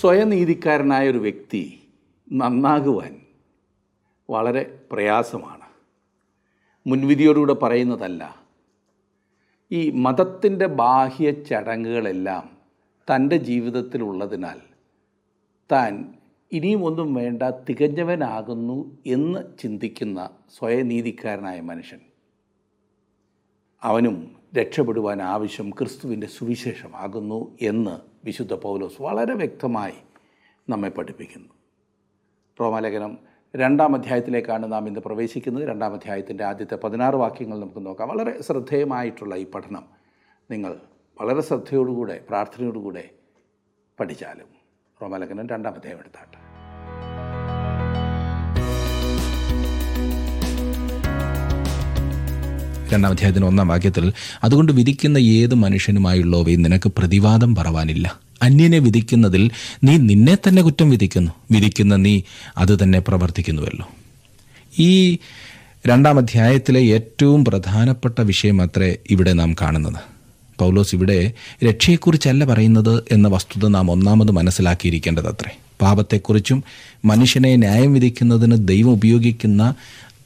[0.00, 1.80] സ്വയനീതിക്കാരനായ ഒരു വ്യക്തി
[2.32, 3.20] നന്നാകുവാൻ
[4.30, 5.62] വളരെ പ്രയാസമാണ്.
[6.86, 8.34] മുൻവിധിയോടുകൂടെ പറയുന്നതല്ല
[9.72, 12.50] ഈ മതത്തിന്റെ ബാഹ്യ ചടങ്ങുകളെല്ലാം
[13.14, 14.60] തന്റെ ജീവിതത്തിലുള്ളതിനാൽ
[15.72, 16.14] താൻ
[16.52, 22.00] ഇനിയും ഒന്നും വേണ്ട തികഞ്ഞവനാകുന്നു എന്ന് ചിന്തിക്കുന്ന സ്വയനീതിക്കാരനായ മനുഷ്യൻ.
[23.82, 29.94] അവനും രക്ഷപ്പെടുവാൻ ആവശ്യം ക്രിസ്തുവിന്റെ സുവിശേഷമാകുന്നു എന്ന് വിശുദ്ധ പൗലോസ് വളരെ വ്യക്തമായി
[30.68, 31.48] നമ്മെ പഠിപ്പിക്കുന്നു.
[32.60, 33.18] റോമാലേഖനം
[33.56, 35.68] രണ്ടാം അധ്യായത്തിലേക്കാണ് നാം ഇന്ന് പ്രവേശിക്കുന്നത്.
[35.68, 38.08] രണ്ടാം അധ്യായത്തിന്റെ ആദ്യത്തെ പതിനാറ് വാക്യങ്ങൾ നമുക്ക് നോക്കാം.
[38.08, 39.84] വളരെ ശ്രദ്ധേയമായിട്ടുള്ള ഈ പഠനം
[40.50, 40.80] നിങ്ങൾ
[41.20, 43.10] വളരെ ശ്രദ്ധയോടുകൂടെ പ്രാർത്ഥനയോടുകൂടെ
[44.00, 44.48] പഠിച്ചാലും
[45.02, 46.49] റോമാലേഖനം രണ്ടാം അധ്യായം എടുത്താട്ടെ.
[52.92, 54.12] രണ്ടാം അധ്യായത്തിന് ഒന്നാം വാക്യത്തിൽ
[54.44, 58.18] അതുകൊണ്ട് വിധിക്കുന്ന ഏത് മനുഷ്യനുമായുള്ളവയും നിനക്ക് പ്രതിവാദം പറവാനില്ല.
[58.42, 59.50] അന്യനെ വിധിക്കുന്നതിൽ
[59.84, 61.30] നീ നിന്നെ തന്നെ കുറ്റം വിധിക്കുന്നു.
[61.50, 62.20] വിധിക്കുന്ന നീ
[62.58, 63.88] അത് തന്നെ പ്രവർത്തിക്കുന്നുവല്ലോ.
[64.78, 65.18] ഈ
[65.86, 70.00] രണ്ടാം അധ്യായത്തിലെ ഏറ്റവും പ്രധാനപ്പെട്ട വിഷയം അത്രേ ഇവിടെ നാം കാണുന്നത്.
[70.58, 71.32] പൗലോസ് ഇവിടെ
[71.64, 76.64] രക്ഷയെക്കുറിച്ചല്ല പറയുന്നത് എന്ന വസ്തുത നാം ഒന്നാമത് മനസ്സിലാക്കിയിരിക്കേണ്ടത് അത്രേ പാപത്തെക്കുറിച്ചും
[77.04, 79.74] മനുഷ്യനെ ന്യായം വിധിക്കുന്നതിന് ദൈവം ഉപയോഗിക്കുന്ന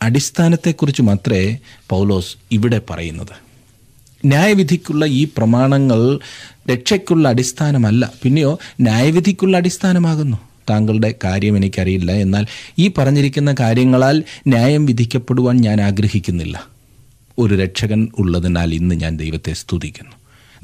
[0.04, 3.44] അടിസ്ഥാനത്തെക്കുറിച്ചും മാത്രമേ പൗലോസ് ഇവിടെ പറയുന്നത്.
[4.26, 6.18] ന്യായവിധിക്കുള്ള ഈ പ്രമാണങ്ങൾ
[6.72, 8.12] രക്ഷയ്ക്കുള്ള അടിസ്ഥാനമല്ല.
[8.22, 10.36] പിന്നെയോ ന്യായവിധിക്കുള്ള അടിസ്ഥാനമാകുന്നു.
[10.70, 12.12] താങ്കളുടെ കാര്യം എനിക്കറിയില്ല.
[12.12, 12.46] എന്നാൽ
[12.78, 16.66] ഈ പറഞ്ഞിരിക്കുന്ന കാര്യങ്ങളാൽ ന്യായം വിധിക്കപ്പെടുവാൻ ഞാൻ ആഗ്രഹിക്കുന്നില്ല.
[17.38, 20.12] ഒരു രക്ഷകൻ ഉള്ളതിനാൽ ഇന്ന് ഞാൻ ദൈവത്തെ സ്തുതിക്കുന്നു.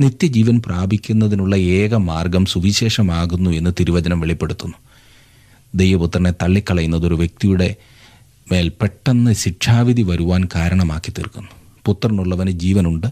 [0.00, 4.76] നിത്യജീവൻ പ്രാപിക്കുന്നതിനുള്ള ഏക മാർഗം സുവിശേഷമാകുന്നു എന്ന് തിരുവചനം വെളിപ്പെടുത്തുന്നു.
[5.74, 7.76] ദൈവപുത്രനെ തള്ളിക്കളയുന്നത് ഒരു വ്യക്തിയുടെ
[8.52, 11.48] മേൽ പെട്ടെന്ന് ശിക്ഷാവിധി വരുവാൻ കാരണമാക്കി തീർക്കുന്നു.
[11.86, 13.06] പുത്രനുള്ളവന് ജീവനുണ്ട്.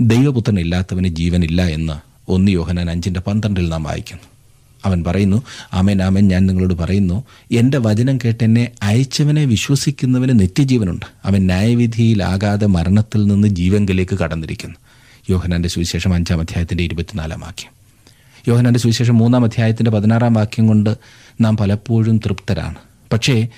[0.00, 1.92] ദൈവപുത്രൻ ഇല്ലാത്തവന് ജീവനില്ല എന്ന്
[2.30, 4.22] ഒന്ന് യോഹനാൻ അഞ്ചിന്റെ പന്ത്രണ്ടിൽ നാം വായിക്കുന്നു.
[4.84, 5.42] അവൻ പറയുന്നു
[5.72, 11.06] ആമേൻ ആമേൻ ഞാൻ നിങ്ങളോട് പറയുന്നു എന്റെ വചനം കേട്ട് എന്നെ അയച്ചവനെ വിശ്വസിക്കുന്നവന് നിത്യജീവനുണ്ട്.
[11.24, 14.76] അവൻ ന്യായവിധിയിലാകാതെ മരണത്തിൽ നിന്ന് ജീവങ്കിലേക്ക് കടന്നിരിക്കുന്നു.
[15.30, 17.70] യോഹനാന്റെ സുവിശേഷം അഞ്ചാം അധ്യായത്തിന്റെ ഇരുപത്തിനാലാം വാക്യം.
[18.48, 20.96] യോഹനാന്റെ സുവിശേഷം മൂന്നാം അധ്യായത്തിന്റെ പതിനാറാം വാക്യം കൊണ്ട്
[21.40, 22.74] നാം പലപ്പോഴും തൃപ്തരാണ്.
[23.12, 23.48] പക്ഷേ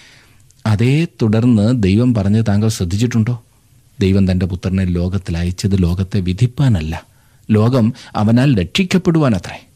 [0.66, 3.43] അതേ തുടർന്ന് ദൈവം പറഞ്ഞ് താങ്കൾ ശ്രദ്ധിച്ചിട്ടുണ്ടോ?
[4.00, 7.06] ദൈവം തന്റെ പുത്രനെ ലോകത്തിൽ അയച്ചത് ലോകത്തെ വിധിപ്പാനല്ല.
[7.50, 9.66] ലോകം അവനാൽ രക്ഷിക്കപ്പെടുവാനത്രേ.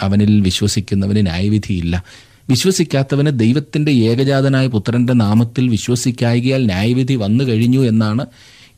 [0.00, 2.04] അവനിൽ വിശ്വസിക്കുന്നവന് ന്യായവിധിയില്ല.
[2.48, 8.26] വിശ്വസിക്കാത്തവന് ദൈവത്തിന്റെ ഏകജാതനായ പുത്രന്റെ നാമത്തിൽ വിശ്വസിക്കായികയാൽ ന്യായവിധി വന്നു കഴിഞ്ഞു എന്നാണ്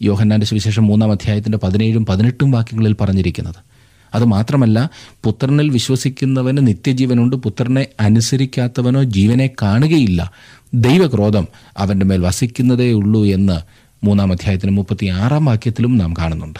[0.02, 3.77] യോഹന്നാന്റെ സുവിശേഷം മൂന്നാം അധ്യായത്തിന്റെ പതിനേഴും പതിനെട്ടും വാക്യങ്ങളിൽ പറഞ്ഞിരിക്കുന്നത്.
[4.14, 4.90] അതുമാത്രമല്ല
[5.24, 10.32] പുത്രനിൽ വിശ്വസിക്കുന്നവന് നിത്യജീവനുണ്ട് പുത്രനെ അനുസരിക്കാത്തവനോ ജീവനെ കാണുകയില്ല.
[10.74, 11.48] ദൈവക്രോധം
[11.78, 13.60] അവന്റെ മേൽ വസിക്കുന്നതേ ഉള്ളൂ എന്ന്
[14.06, 16.58] മൂന്നാം അധ്യായത്തിന് മുപ്പത്തി ആറാം വാക്യത്തിലും നാം കാണുന്നുണ്ട്.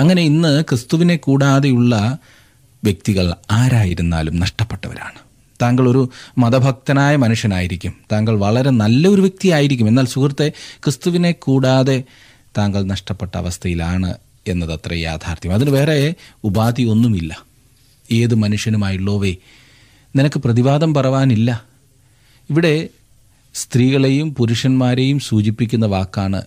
[0.00, 2.18] അങ്ങനെ ഇന്ന് ക്രിസ്തുവിനെ കൂടാതെയുള്ള
[2.84, 5.24] വ്യക്തികൾ ആരായിരുന്നാലും നഷ്ടപ്പെട്ടവരാണ്.
[5.62, 7.94] താങ്കൾ ഒരു മതഭക്തനായ മനുഷ്യനായിരിക്കും.
[8.12, 9.88] താങ്കൾ വളരെ നല്ലൊരു വ്യക്തിയായിരിക്കും.
[9.88, 10.52] എന്നാൽ സുഹൃത്തെ
[10.84, 12.02] ക്രിസ്തുവിനെ കൂടാതെ
[12.58, 14.14] താങ്കൾ നഷ്ടപ്പെട്ട അവസ്ഥയിലാണ്
[14.48, 15.54] എന്നതത്ര യാഥാർത്ഥ്യം.
[15.54, 17.44] അതിന് വേറെ ഉപാധി ഒന്നുമില്ല.
[18.12, 19.36] ഏത് മനുഷ്യനുമായുള്ളവേ
[20.16, 21.64] നിനക്ക് പ്രതിവാദം പറവാനില്ല.
[22.50, 22.88] ഇവിടെ
[23.54, 26.42] സ്ത്രീകളെയും പുരുഷന്മാരെയും സൂചിപ്പിക്കുന്ന വാക്കാണ്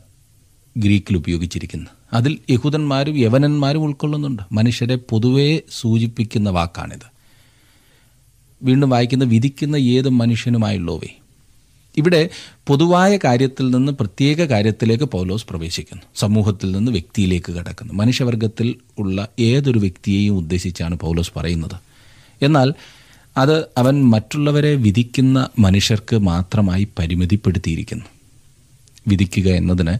[0.78, 1.88] ഗ്രീക്കിൽ ഉപയോഗിച്ചിരിക്കുന്നത്.
[2.13, 4.44] അതിൽ യഹൂദന്മാരും യവനന്മാരും ഉൾക്കൊള്ളുന്നുണ്ട്.
[4.52, 7.18] മനുഷ്യരെ പൊതുവേ സൂചിപ്പിക്കുന്ന വാക്കാണിത്.
[8.64, 11.19] വീണ്ടും വായിക്കുന്ന വിധിക്കുന്ന ഏത് മനുഷ്യനുമായുള്ളവേ
[11.97, 12.30] ഇവിടെ
[12.68, 16.03] പൊതുവായ കാര്യത്തിൽ നിന്ന് പ്രത്യേക കാര്യത്തിലേക്ക് പൗലോസ് പ്രവേശിക്കുന്നു.
[16.16, 17.94] സമൂഹത്തിൽ നിന്ന് വ്യക്തിയിലേക്ക് കടക്കുന്നു.
[17.94, 21.75] മനുഷ്യവർഗത്തിൽ ഉള്ള ഏതൊരു വ്യക്തിയെയും ഉദ്ദേശിച്ചാണ് പൗലോസ് പറയുന്നത്.
[22.41, 22.74] എന്നാൽ
[23.38, 28.06] അത് അവൻ മറ്റുള്ളവരെ വിധിക്കുന്ന മനുഷ്യർക്ക് മാത്രമായി പരിമിതിപ്പെടുത്തിയിരിക്കുന്നു.
[29.08, 29.97] വിധിക്കുക എന്നതിന്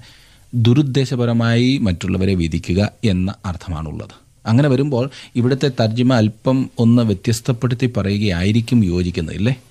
[0.54, 4.10] ദുരുദ്ദേശപരമായി മറ്റുള്ളവരെ വിധിക്കുക എന്ന അർത്ഥമാണുള്ളത്.
[4.46, 9.62] അങ്ങനെ വരുമ്പോൾ ഇവിടുത്തെ തർജിമ അല്പം ഒന്ന് വ്യത്യസ്തപ്പെടുത്തി പറയുകയായിരിക്കും യോജിക്കുന്നതില്ലേ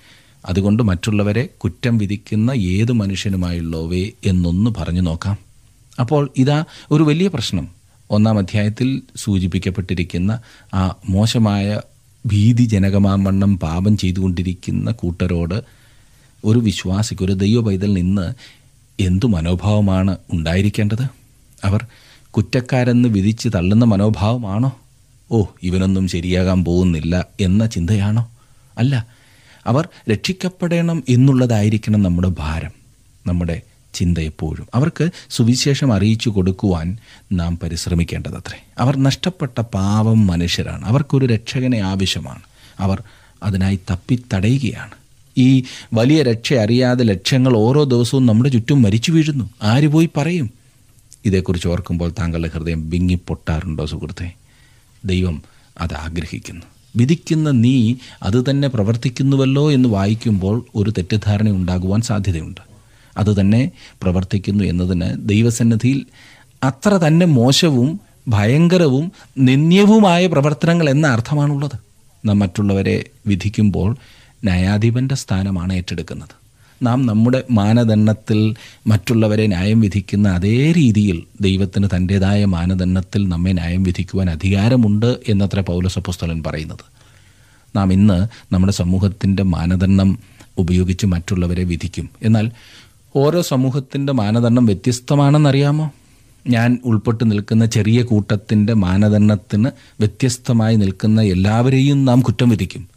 [0.45, 5.37] അതുകൊണ്ട് മറ്റുള്ളവരെ കുറ്റം വിധിക്കുന്ന ഏത് മനുഷ്യനുമായുള്ളവേ എന്നൊന്ന് പറഞ്ഞു നോക്കാം.
[5.99, 7.67] അപ്പോൾ ഇതാ ഒരു വലിയ പ്രശ്നം.
[8.11, 10.41] ഒന്നാം അധ്യായത്തിൽ സൂചിപ്പിക്കപ്പെട്ടിരിക്കുന്ന
[10.73, 11.81] ആ മോശമായ
[12.25, 15.63] ഭീതിജനകമാവണ്ണം പാപം ചെയ്തുകൊണ്ടിരിക്കുന്ന കൂട്ടരോട്
[16.45, 18.33] ഒരു വിശ്വാസിക്ക് ഒരു ദൈവ പൈതൽ നിന്ന്
[18.99, 21.07] എന്തു മനോഭാവമാണ് ഉണ്ടായിരിക്കേണ്ടത്?
[21.63, 21.85] അവർ
[22.31, 24.79] കുറ്റക്കാരെന്ന് വിധിച്ച് തള്ളുന്ന മനോഭാവമാണോ?
[25.31, 28.31] ഓ ഇവനൊന്നും ശരിയാകാൻ പോകുന്നില്ല എന്ന ചിന്തയാണോ?
[28.77, 29.16] അല്ല
[29.67, 32.71] അവർ രക്ഷിക്കപ്പെടണം എന്നുള്ളതായിരിക്കണം നമ്മുടെ ഭാരം
[33.27, 33.61] നമ്മുടെ
[33.93, 34.67] ചിന്ത എപ്പോഴും.
[34.75, 36.97] അവർക്ക് സുവിശേഷം അറിയിച്ചു കൊടുക്കുവാൻ
[37.31, 38.63] നാം പരിശ്രമിക്കേണ്ടതത്രേ.
[38.77, 40.85] അവർ നഷ്ടപ്പെട്ട പാവം മനുഷ്യരാണ്.
[40.85, 42.41] അവർക്കൊരു രക്ഷകനെ ആവശ്യമാണ്.
[42.79, 43.03] അവർ
[43.43, 44.91] അതിനായി തപ്പിത്തടയുകയാണ്.
[45.37, 49.49] ഈ വലിയ രക്ഷ അറിയാതെ ലക്ഷങ്ങൾ ഓരോ ദിവസവും നമ്മുടെ ചുറ്റും മരിച്ചു വീഴുന്നു.
[49.63, 50.51] ആര് പോയി പറയും?
[51.25, 54.33] ഇതേക്കുറിച്ച് ഓർക്കുമ്പോൾ താങ്കളുടെ ഹൃദയം ബിങ്ങിപ്പൊട്ടാറുണ്ടോ സുഹൃത്തെ?
[55.05, 55.43] ദൈവം
[55.79, 56.61] അത് ആഗ്രഹിക്കുന്നു.
[56.97, 62.61] വിധിക്കുന്ന നീ അത് തന്നെ പ്രവർത്തിക്കുന്നുവല്ലോ എന്ന് വായിക്കുമ്പോൾ ഒരു തെറ്റിദ്ധാരണ ഉണ്ടാകുവാൻ സാധ്യതയുണ്ട്.
[63.17, 63.71] അത് തന്നെ
[64.01, 66.05] പ്രവർത്തിക്കുന്നു എന്നതിന് ദൈവസന്നിധിയിൽ
[66.63, 71.77] അത്ര തന്നെ മോശവും ഭയങ്കരവും നിന്ദ്യവുമായ പ്രവർത്തനങ്ങൾ എന്ന അർത്ഥമാണുള്ളത്.
[72.25, 73.95] നാം മറ്റുള്ളവരെ വിധിക്കുമ്പോൾ
[74.43, 76.46] ന്യായാധിപന്റെ സ്ഥാനമാണ് ഏറ്റെടുക്കുന്നത്.
[76.83, 78.55] നാം നമ്മുടെ മാനദണ്ഡത്തിൽ
[78.87, 86.97] മറ്റുള്ളവരെ ന്യായം വിധിക്കുന്ന അതേ രീതിയിൽ ദൈവത്തിന് തന്റെതായ മാനദണ്ഡത്തിൽ നമ്മെ ന്യായം വിധിക്കുവാൻ അധികാരമുണ്ട് എന്നത്ര പൗലസപ്പുസ്തലൻ പറയുന്നത്.
[87.75, 90.19] നാം ഇന്ന് നമ്മുടെ സമൂഹത്തിന്റെ മാനദണ്ഡം
[90.57, 92.09] ഉപയോഗിച്ച് മറ്റുള്ളവരെ വിധിക്കും.
[92.21, 92.51] എന്നാൽ
[93.15, 95.91] ഓരോ സമൂഹത്തിന്റെ മാനദണ്ഡം വ്യത്യസ്തമാണെന്നറിയാമോ?
[96.47, 99.69] ഞാൻ ഉൾപ്പെട്ടു നിൽക്കുന്ന ചെറിയ കൂട്ടത്തിന്റെ മാനദണ്ഡത്തിന്
[99.99, 102.96] വ്യത്യസ്തമായി നിൽക്കുന്ന എല്ലാവരെയും നാം കുറ്റം വിധിക്കും.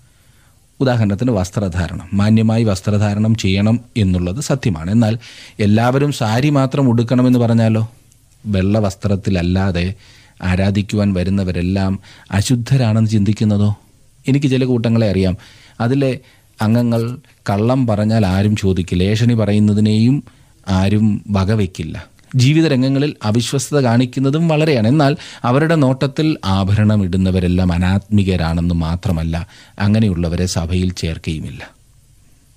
[0.81, 2.09] ഉദാഹരണത്തിന് വസ്ത്രധാരണം.
[2.13, 4.91] മാന്യമായി വസ്ത്രധാരണം ചെയ്യണം എന്നുള്ളത് സത്യമാണ്.
[4.91, 5.19] എന്നാൽ
[5.61, 7.91] എല്ലാവരും സാരി മാത്രം ഉടുക്കണമെന്ന് പറഞ്ഞാലോ?
[8.47, 9.95] വെള്ള വസ്ത്രത്തിലല്ലാതെ
[10.43, 12.01] ആരാധിക്കുവാൻ വരുന്നവരെല്ലാം
[12.33, 13.77] അശുദ്ധരാണെന്ന് ചിന്തിക്കുന്നതോ?
[14.29, 15.37] എനിക്ക് ചില കൂട്ടങ്ങളെ അറിയാം.
[15.81, 16.19] അതിലെ
[16.63, 17.19] അംഗങ്ങൾ
[17.51, 19.03] കള്ളം പറഞ്ഞാൽ ആരും ചോദിക്കില്ല.
[19.03, 20.25] ഏഷണി പറയുന്നതിനെയും
[20.69, 22.05] ആരും വകവയ്ക്കില്ല
[22.35, 24.89] ജീവിത രംഗങ്ങളിൽ അവിശ്വസ്തത കാണിക്കുന്നതും വളരെയാണ്.
[24.89, 29.47] എന്നാൽ അവരുടെ നോട്ടത്തിൽ ആഭരണം ഇടുന്നവരെല്ലാം അനാത്മികരാണെന്ന് മാത്രമല്ല
[29.79, 31.71] അങ്ങനെയുള്ളവരെ സഭയിൽ ചേർക്കുകയുമില്ല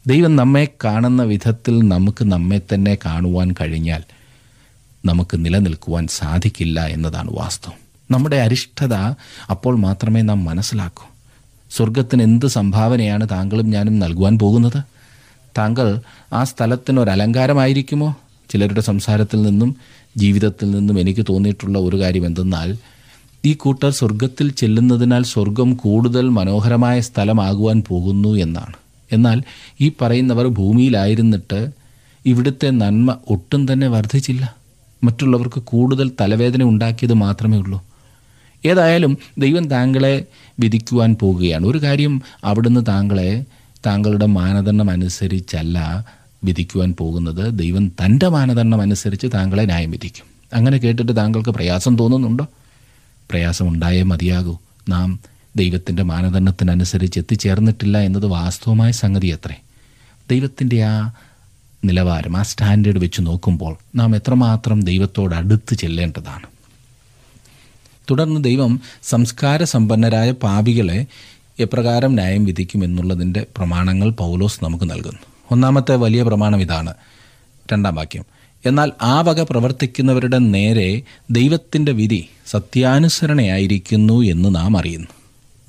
[0.08, 4.04] ദൈവം നമ്മെ കാണുന്ന വിധത്തിൽ നമുക്ക് നമ്മെ തന്നെ കാണുവാൻ കഴിഞ്ഞാൽ
[5.06, 7.84] നമുക്ക് നിലനിൽക്കുവാൻ സാധിക്കില്ല എന്നതാണ് വാസ്തവം.
[8.12, 8.94] നമ്മുടെ അരിഷ്ടത
[9.50, 11.08] അപ്പോൾ മാത്രമേ നാം മനസ്സിലാക്കൂ.
[11.72, 14.84] സ്വർഗത്തിന് എന്ത് സംഭാവനയാണ് താങ്കളും ഞാനും നൽകുവാൻ പോകുന്നത്?
[15.58, 16.00] താങ്കൾ
[16.34, 18.18] ആ സ്ഥലത്തിനൊരലങ്കാരമായിരിക്കുമോ
[18.54, 19.76] ചിലരുടെ സംസാരത്തിൽ നിന്നും
[20.18, 22.78] ജീവിതത്തിൽ നിന്നും എനിക്ക് തോന്നിയിട്ടുള്ള ഒരു കാര്യം എന്തെന്നാൽ
[23.46, 28.74] ഈ കൂട്ടർ സ്വർഗത്തിൽ ചെല്ലുന്നതിനാൽ സ്വർഗം കൂടുതൽ മനോഹരമായ സ്ഥലമാകുവാൻ പോകുന്നു എന്നാണ്.
[29.12, 29.42] എന്നാൽ
[29.82, 31.60] ഈ പറയുന്നവർ ഭൂമിയിലായിരുന്നിട്ട്
[32.26, 34.56] ഇവിടുത്തെ നന്മ ഒട്ടും തന്നെ വർദ്ധിച്ചില്ല.
[35.04, 37.80] മറ്റുള്ളവർക്ക് കൂടുതൽ തലവേദന ഉണ്ടാക്കിയത് മാത്രമേ ഉള്ളൂ.
[38.66, 40.26] ഏതായാലും ദൈവം താങ്കളെ
[40.60, 41.66] വിധിക്കുവാൻ പോകുകയാണ്.
[41.66, 43.32] ഒരു കാര്യം അവിടുന്ന് താങ്കളെ
[43.86, 45.78] താങ്കളുടെ മാനദണ്ഡം അനുസരിച്ചല്ല
[46.44, 50.26] വിധിക്കുവാൻ പോകുന്നത് ദൈവം തന്റെ മാനദണ്ഡം അനുസരിച്ച് താങ്കളെ ന്യായം വിധിക്കും.
[50.54, 52.48] അങ്ങനെ കേട്ടിട്ട് താങ്കൾക്ക് പ്രയാസം തോന്നുന്നുണ്ടോ?
[53.30, 54.58] പ്രയാസം ഉണ്ടായേ മതിയാകൂ.
[54.90, 55.20] നാം
[55.56, 59.56] ദൈവത്തിന്റെ മാനദണ്ഡത്തിനനുസരിച്ച് എത്തിച്ചേർന്നിട്ടില്ല എന്നത് വാസ്തവമായ സംഗതി അത്രേ
[60.32, 61.12] ദൈവത്തിന്റെ ആ
[61.86, 66.48] നിലവാരം ആ സ്റ്റാൻഡേർഡ് വെച്ച് നോക്കുമ്പോൾ നാം എത്രമാത്രം ദൈവത്തോട് അടുത്ത് ചെല്ലേണ്ടതാണ്.
[68.12, 71.06] തുടർന്ന് ദൈവം സംസ്കാര സമ്പന്നരായ പാപികളെ
[71.60, 75.33] എപ്രകാരം ന്യായം വിധിക്കുമെന്നുള്ളതിന്റെ പ്രമാണങ്ങൾ പൗലോസ് നമുക്ക് നൽകുന്നു.
[75.52, 76.94] ഒന്നാമത്തെ വലിയ പ്രമാണം ഇതാണ്.
[77.74, 78.26] രണ്ടാം വാക്യം.
[78.66, 81.02] എന്നാൽ ആ വക പ്രവർത്തിക്കുന്നവരുടെ നേരെ
[81.32, 85.08] ദൈവത്തിന്റെ വിധി സത്യാനുസരണയായിരിക്കുന്നു എന്ന് നാം അറിയുന്നു.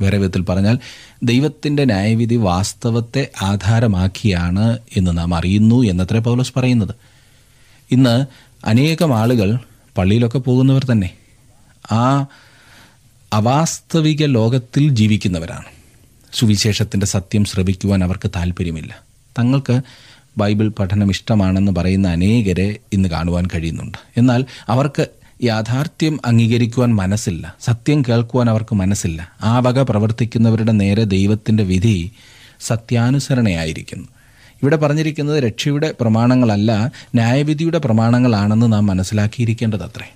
[0.00, 0.78] വേറെ വിധത്തിൽ പറഞ്ഞാൽ
[1.22, 6.94] ദൈവത്തിന്റെ ന്യായവിധി വാസ്തവത്തെ ആധാരമാക്കിയാണ് എന്ന് നാം അറിയുന്നു എന്നത്രേ പൗലോസ് പറയുന്നത്.
[7.90, 8.26] ഇന്ന്
[8.66, 9.58] അനേകം ആളുകൾ
[9.98, 11.10] പള്ളിയിലൊക്കെ പോകുന്നവർ തന്നെ
[11.92, 12.26] ആ
[13.32, 15.64] അവാസ്തവിക ലോകത്തിൽ ജീവിക്കുന്നവരാണ്.
[16.32, 19.80] സുവിശേഷത്തിന്റെ സത്യം ശ്രവിക്കുവാൻ അവർക്ക് താല്പര്യമില്ല തങ്ങൾക്ക്
[20.38, 23.98] ബൈബിൾ പഠനം ഇഷ്ടമാണെന്ന് പറയുന്ന അനേകരെ ഇന്ന് കാണുവാൻ കഴിയുന്നുണ്ട്.
[24.16, 25.06] എന്നാൽ അവർക്ക്
[25.42, 27.54] യാഥാർത്ഥ്യം അംഗീകരിക്കുവാൻ മനസ്സില്ല.
[27.60, 29.32] സത്യം കേൾക്കുവാൻ അവർക്ക് മനസ്സില്ല.
[29.42, 32.12] ആ വക പ്രവർത്തിക്കുന്നവരുടെ നേരെ ദൈവത്തിന്റെ വിധി
[32.60, 34.08] സത്യാനുസരണയായിരിക്കുന്നു.
[34.62, 40.12] ഇവിടെ പറഞ്ഞിരിക്കുന്നത് രക്ഷയുടെ പ്രമാണങ്ങളല്ല ന്യായവിധിയുടെ പ്രമാണങ്ങളാണെന്ന് നാം മനസ്സിലാക്കിയിരിക്കേണ്ടത് അത്രേ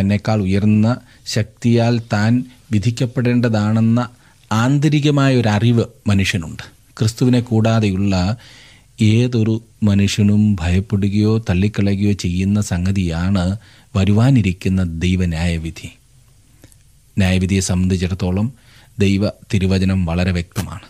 [0.00, 4.08] തന്നെക്കാൾ ഉയർന്ന ശക്തിയാൽ താൻ വിധിക്കപ്പെടേണ്ടതാണെന്ന
[4.52, 6.73] ആന്തരികമായ ഒരു അറിവ് മനുഷ്യനുണ്ട്.
[7.00, 8.36] ക്രിസ്തുവിനെ കൂടാതെയുള്ള
[9.00, 13.56] ഏതൊരു മനുഷ്യനും ഭയപ്പെടുകയോ തള്ളിക്കളയുകയോ ചെയ്യുന്ന സംഗതിയാണ്
[13.96, 15.88] വരുവാനിരിക്കുന്ന ദൈവ ന്യായവിധി.
[17.18, 18.52] ന്യായവിധിയെ സംബന്ധിച്ചിടത്തോളം
[18.98, 20.80] ദൈവ തിരുവചനം വളരെ വ്യക്തമാണ്.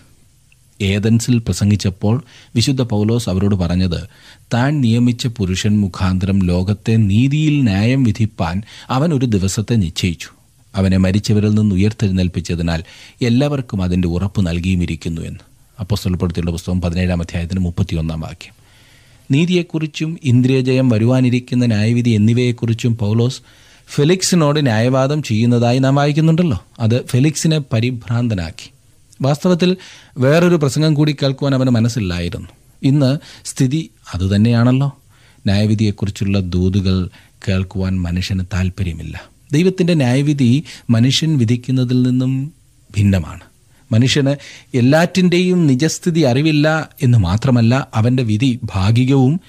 [0.80, 4.08] ഏതൻസിൽ പ്രസംഗിച്ചപ്പോൾ വിശുദ്ധ പൗലോസ് അവരോട് പറഞ്ഞത്
[4.54, 10.28] താൻ നിയമിച്ച പുരുഷൻ മുഖാന്തരം ലോകത്തെ നീതിയിൽ ന്യായം വിധിപ്പാൻ അവൻ ഒരു ദിവസത്തെ നിശ്ചയിച്ചു.
[10.74, 12.84] അവനെ മരിച്ചവരിൽ നിന്ന് ഉയർത്തെഴുന്നേൽപ്പിച്ചതിനാൽ
[13.22, 15.53] എല്ലാവർക്കും അതിന്റെ ഉറപ്പ് നൽകിയുമിരിക്കുന്നു എന്ന്.
[15.80, 18.54] അപ്പോസ്തലപ്പെടുത്തിയുള്ള പുസ്തകം പതിനേഴാം അധ്യായത്തിന് മുപ്പത്തിയൊന്നാം വാക്യം.
[19.30, 23.40] നീതിയെക്കുറിച്ചും ഇന്ദ്രിയജയം വരുവാനിരിക്കുന്ന ന്യായവിധി എന്നിവയെക്കുറിച്ചും പൗലോസ്
[23.88, 26.64] ഫെലിക്സിനോട് ന്യായവാദം ചെയ്യുന്നതായി നാം വായിക്കുന്നുണ്ടല്ലോ.
[26.80, 28.70] അത് ഫെലിക്സിനെ പരിഭ്രാന്തനാക്കി.
[29.22, 29.76] വാസ്തവത്തിൽ
[30.18, 32.48] വേറൊരു പ്രസംഗം കൂടി കേൾക്കുവാൻ അവന് മനസ്സില്ലായിരുന്നു.
[32.82, 34.98] ഇന്ന് സ്ഥിതി അതുതന്നെയാണല്ലോ.
[35.46, 37.08] ന്യായവിധിയെക്കുറിച്ചുള്ള ദൂതുകൾ
[37.48, 42.52] കേൾക്കുവാൻ മനുഷ്യന് താല്പര്യമില്ല ദൈവത്തിന്റെ ന്യായവിധി മനുഷ്യൻ വിധിക്കുന്നതിൽ നിന്നും
[42.96, 43.40] ഭിന്നമാണ്.
[43.92, 44.36] മനുഷ്യന്
[44.74, 49.40] എല്ലാറ്റിന്റെയും നിജസ്ഥിതി അറിവില്ല എന്ന് മാത്രമല്ല അവന്റെ വിധി ഭാഗികവും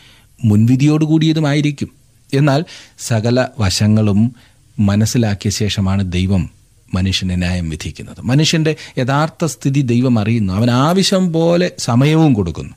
[0.46, 1.90] മുൻവിധിയോടുകൂടിയതുമായിരിക്കും.
[2.34, 2.64] എന്നാൽ
[3.00, 4.36] സകല വശങ്ങളും
[4.80, 6.50] മനസ്സിലാക്കിയ ശേഷമാണ് ദൈവം
[6.94, 8.22] മനുഷ്യനെ ന്യായം വിധിക്കുന്നത്.
[8.22, 10.54] മനുഷ്യന്റെ യഥാർത്ഥ സ്ഥിതി ദൈവം അറിയുന്നു.
[10.54, 12.74] അവൻ ആവശ്യം പോലെ സമയവും കൊടുക്കുന്നു.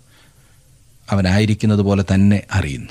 [1.11, 2.89] അവനായിരിക്കുന്നത് പോലെ തന്നെ അറിയുന്നു.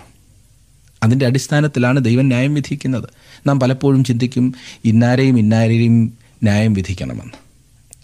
[1.03, 3.09] അതിന്റെ അടിസ്ഥാനത്തിലാണ് ദൈവം ന്യായം വിധിക്കുന്നത്.
[3.47, 4.53] നാം പലപ്പോഴും ചിന്തിക്കും
[4.85, 7.46] ഇന്നാരെയും ഇന്നാരെയും ന്യായം വിധിക്കണമെന്ന്.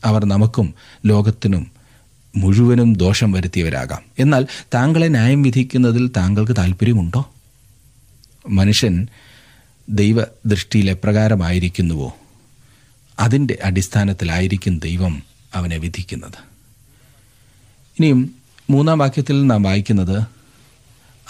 [0.03, 0.73] അവർ നമുക്കും
[1.05, 1.71] ലോകത്തിനും
[2.35, 4.01] മുഴുവനും ദോഷം വരുത്തിയവരാകാം.
[4.19, 7.31] എന്നാൽ താങ്കളെ ന്യായം വിധിക്കുന്നതിൽ താങ്കൾക്ക് താല്പര്യമുണ്ടോ
[8.49, 9.07] മനുഷ്യൻ
[9.89, 12.15] ദൈവ ദൃഷ്ടിയിൽ എപ്രകാരമായിരിക്കുന്നുവോ?
[13.19, 15.23] അതിന്റെ അടിസ്ഥാനത്തിലായിരിക്കും ദൈവം
[15.55, 16.53] അവനെ വിധിക്കുന്നത്.
[17.99, 18.35] ഇനിയും
[18.69, 20.23] മൂന്നാം വാക്യത്തിൽ നാം വായിക്കുന്നത്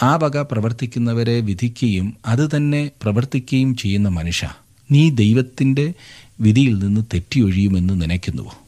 [0.02, 4.50] ആ വക പ്രവർത്തിക്കുന്നവരെ വിധിക്കുകയും അത് തന്നെ പ്രവർത്തിക്കുകയും ചെയ്യുന്ന മനുഷ്യ
[4.90, 5.94] നീ ദൈവത്തിന്റെ
[6.40, 8.63] വിധിയിൽ നിന്ന് തെറ്റിയൊഴിയുമെന്ന് നനയ്ക്കുന്നുവോ?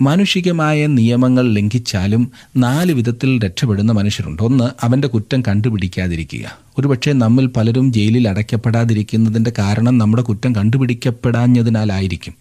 [0.00, 4.42] മാനുഷികമായ നിയമങ്ങൾ ലംഘിച്ചാലും നാല് വിധത്തിൽ രക്ഷപ്പെടുന്ന മനുഷ്യരുണ്ട്.
[4.42, 6.58] ഒന്ന് അവന്റെ കുറ്റം കണ്ടുപിടിക്കാതിരിക്കുക.
[6.78, 12.34] ഒരുപക്ഷെ നമ്മൾ പലരും ജയിലിൽ അടയ്ക്കപ്പെടാതിരിക്കുന്നതിന്റെ കാരണം നമ്മുടെ കുറ്റം കണ്ടുപിടിക്കപ്പെടാഞ്ഞതിനാലായിരിക്കും.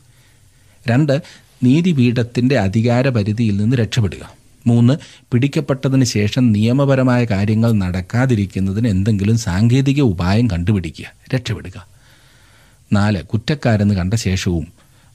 [0.89, 1.21] രണ്ട്
[1.63, 4.33] നീതിപീഠത്തിന്റെ അധികാര പരിധിയിൽ നിന്ന് രക്ഷപ്പെടുക.
[4.67, 4.97] മൂന്ന്
[5.31, 11.05] പിടിക്കപ്പെട്ടതിന് ശേഷം നിയമപരമായ കാര്യങ്ങൾ നടക്കാതിരിക്കുന്നതിന് എന്തെങ്കിലും സാങ്കേതിക ഉപായം കണ്ടുപിടിക്കുക.
[11.35, 11.87] രക്ഷപ്പെടുക.
[12.93, 14.67] നാല് കുറ്റക്കാരെന്ന് കണ്ട ശേഷവും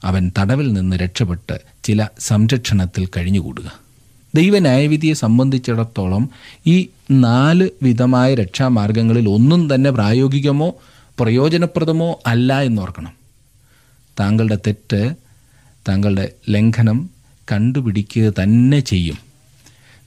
[0.04, 3.82] അവൻ തടവിൽ നിന്ന് രക്ഷപ്പെട്ട് ചില സംരക്ഷണത്തിൽ കഴിഞ്ഞുകൂടുക.
[4.34, 6.30] ദൈവന്യായവിധിയെ സംബന്ധിച്ചിടത്തോളം
[6.66, 10.74] ഈ നാല് വിധമായ രക്ഷാമാർഗങ്ങളിൽ ഒന്നും തന്നെ പ്രായോഗികമോ
[11.20, 13.12] പ്രയോജനപ്രദമോ അല്ല എന്നോർക്കണം.
[14.20, 15.14] താങ്കളുടെ തെറ്റ്
[15.88, 17.10] താങ്കളുടെ ലംഘനം
[17.52, 19.18] കണ്ടുപിടിക്കുക തന്നെ ചെയ്യും.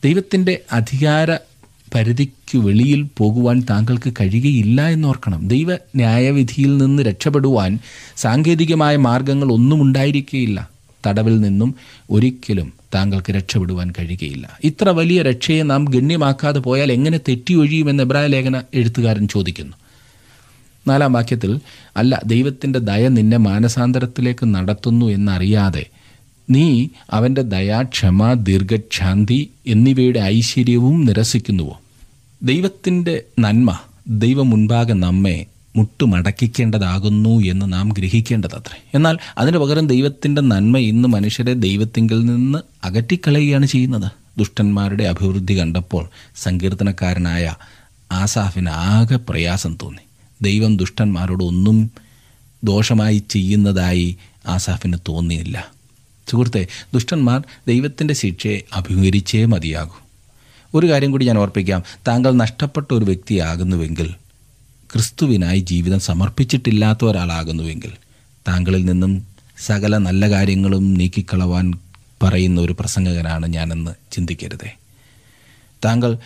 [0.04, 1.36] ദൈവത്തിന്റെ അധികാര
[1.96, 5.48] പരിധിക്ക് വെളിയിൽ പോകുവാൻ താങ്കൾക്ക് കഴിയുകയില്ല എന്നോർക്കണം.
[5.48, 7.80] ദൈവ ന്യായവിധിയിൽ നിന്ന് രക്ഷപ്പെടുവാൻ
[8.18, 10.75] സാങ്കേതികമായ മാർഗങ്ങൾ ഒന്നും ഉണ്ടായിരിക്കുകയില്ല.
[11.08, 11.76] തടവിൽ നിന്നും
[12.10, 14.60] ഒരിക്കലും താങ്കൾക്ക് രക്ഷപ്പെടുവാൻ കഴിയുകയില്ല.
[14.64, 19.76] ഇത്ര വലിയ രക്ഷയെ നാം ഗണ്യമാക്കാതെ പോയാൽ എങ്ങനെ തെറ്റിയൊഴിയുമെന്ന് എബ്രായ ലേഖന എഴുത്തുകാരൻ ചോദിക്കുന്നു.
[20.88, 21.60] നാലാം വാക്യത്തിൽ
[21.98, 25.86] അല്ല ദൈവത്തിന്റെ ദയ നിന്നെ മാനസാന്തരത്തിലേക്ക് നടത്തുന്നു എന്നറിയാതെ
[26.50, 31.82] നീ അവന്റെ ദയ ക്ഷമ ദീർഘക്ഷാന്തി എന്നിവയുടെ ഐശ്വര്യവും നിരസിക്കുന്നുവോ?
[32.44, 38.84] ദൈവത്തിന്റെ നന്മ ദൈവം മുൻപാകെ നമ്മെ മുട്ടുമടക്കിക്കേണ്ടതാകുന്നു എന്ന് നാം ഗ്രഹിക്കേണ്ടതത്രേ.
[38.94, 44.12] എന്നാൽ അതിന് പകരം ദൈവത്തിന്റെ നന്മ ഇന്ന് മനുഷ്യരെ ദൈവത്തിങ്കിൽ നിന്ന് അകറ്റിക്കളയുകയാണ് ചെയ്യുന്നത്.
[44.38, 47.56] ദുഷ്ടന്മാരുടെ അഭിവൃദ്ധി കണ്ടപ്പോൾ സങ്കീർത്തനക്കാരനായ
[48.12, 50.02] ആസാഫിന് ആകെ പ്രയാസം തോന്നി.
[50.42, 51.92] ദൈവം ദുഷ്ടന്മാരോട് ഒന്നും
[52.64, 54.18] ദോഷമായി ചെയ്യുന്നതായി
[54.48, 55.66] ആസാഫിന് തോന്നിയില്ല.
[56.32, 59.96] സുഹൃത്തെ ദുഷ്ടന്മാർ ദൈവത്തിന്റെ ശിക്ഷയെ അഭിമുഖീകരിച്ചേ മതിയാകൂ.
[60.74, 61.84] ഒരു കാര്യം കൂടി ഞാൻ ഓർപ്പിക്കാം.
[62.08, 64.14] താങ്കൾ നഷ്ടപ്പെട്ട ഒരു വ്യക്തിയാകുന്നുവെങ്കിൽ
[64.96, 67.92] ക്രിസ്തുവിനായി ജീവിതം സമർപ്പിച്ചിട്ടില്ലാത്ത ഒരാളാകുന്നുവെങ്കിൽ
[68.48, 69.28] താങ്കളിൽ നിന്നും
[69.66, 71.74] സകല നല്ല കാര്യങ്ങളും നീക്കിക്കളവാൻ
[72.24, 74.72] പറയുന്ന ഒരു പ്രസംഗകനാണ് ഞാനെന്ന് ചിന്തിക്കരുതേ.
[75.86, 76.18] താങ്കൾ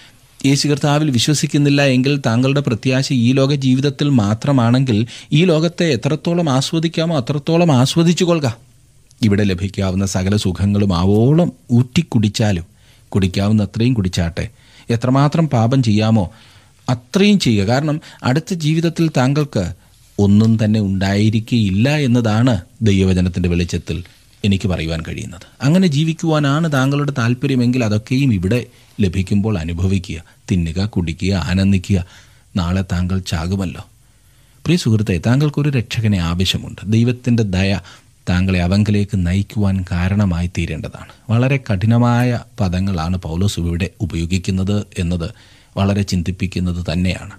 [0.45, 7.71] യേശു കർത്താവിൽ വിശ്വസിക്കുന്നില്ല എങ്കിൽ താങ്കളുടെ പ്രത്യാശ ഈ ലോക ജീവിതത്തിൽ മാത്രമാണെങ്കിൽ ഈ ലോകത്തെ എത്രത്തോളം ആസ്വദിക്കാമോ അത്രത്തോളം
[7.71, 8.57] ആസ്വദിച്ചു കൊള്ളുക.
[9.21, 12.63] ഇവിടെ ലഭിക്കാവുന്ന സകല സുഖങ്ങളും ആവോളം ഊറ്റിക്കുടിച്ചാലും
[13.09, 14.49] കുടിക്കാവുന്ന അത്രയും കുടിച്ചാട്ടെ.
[14.89, 16.31] എത്രമാത്രം പാപം ചെയ്യാമോ
[16.89, 17.65] അത്രയും ചെയ്യുക.
[17.65, 19.73] കാരണം അടുത്ത ജീവിതത്തിൽ താങ്കൾക്ക്
[20.19, 24.03] ഒന്നും തന്നെ ഉണ്ടായിരിക്കുകയില്ല എന്നതാണ് ദൈവവചനത്തിന്റെ വെളിച്ചത്തിൽ
[24.45, 25.41] എനിക്ക് പറയുവാൻ കഴിയുന്നത്.
[25.61, 28.65] അങ്ങനെ ജീവിക്കുവാനാണ് താങ്കളുടെ താല്പര്യമെങ്കിൽ അതൊക്കെയും ഇവിടെ
[29.01, 30.23] ലഭിക്കുമ്പോൾ അനുഭവിക്കുക.
[30.51, 32.05] തിന്നുക കുടിക്കുക ആനന്ദിക്കുക.
[32.55, 33.87] നാളെ താങ്കൾ ചാകുമല്ലോ.
[34.65, 36.91] പ്രിയ സുഹൃത്തെ താങ്കൾക്കൊരു രക്ഷകനെ ആവശ്യമുണ്ട്.
[36.91, 37.79] ദൈവത്തിന്റെ ദയ
[38.29, 41.11] താങ്കളെ അവങ്കിലേക്ക് നയിക്കുവാൻ കാരണമായി തീരേണ്ടതാണ്.
[41.29, 45.29] വളരെ കഠിനമായ പദങ്ങളാണ് പൗലോസ് ഇവിടെ ഉപയോഗിക്കുന്നത് എന്നത്
[45.79, 47.35] വളരെ ചിന്തിപ്പിക്കുന്നത് തന്നെയാണ്.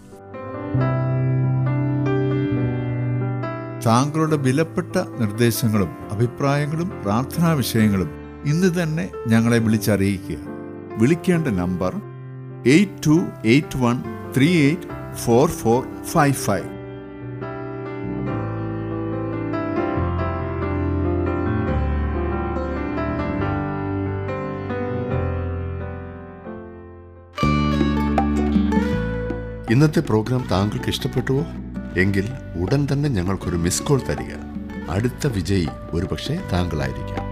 [3.87, 8.11] താങ്കളുടെ വിലപ്പെട്ട നിർദ്ദേശങ്ങളും അഭിപ്രായങ്ങളും പ്രാർത്ഥനാ വിഷയങ്ങളും
[8.47, 10.37] ഇന്ന് തന്നെ ഞങ്ങളെ വിളിച്ചറിയിക്കുക.
[10.99, 11.93] വിളിക്കേണ്ട number
[12.67, 13.97] eight two eight one
[14.37, 16.80] three eight four four five five.
[29.81, 31.47] ഇന്നത്തെ പ്രോഗ്രാം താങ്കൾക്ക് ഇഷ്ടപ്പെട്ടുവോ?
[32.01, 32.25] എങ്കിൽ
[32.57, 34.35] ഉടൻ തന്നെ ഞങ്ങൾക്കൊരു മിസ് കോൾ തരിക.
[34.91, 37.25] അടുത്ത വിജയി ഒരുപക്ഷെ താങ്കളായിരിക്കാം.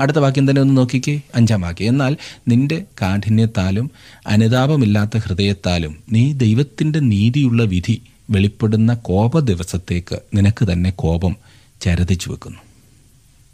[0.00, 1.20] അടുത്ത വാക്യം തന്നെ ഒന്ന് നോക്കിക്കേ.
[1.34, 1.88] അഞ്ചാം വാക്യം.
[1.88, 2.16] എന്നാൽ
[2.48, 3.90] നിന്റെ കാഠിന്യത്താലും
[4.26, 11.36] അനുതാപമില്ലാത്ത ഹൃദയത്താലും നീ ദൈവത്തിന്റെ നീതിയുള്ള വിധി വെളിപ്പെടുന്ന കോപ ദിവസത്തേക്ക് നിനക്ക് തന്നെ കോപം
[11.80, 12.67] ചരതിച്ചു വെക്കുന്നു.